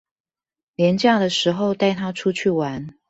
[0.77, 2.95] 連假的時候帶他出去玩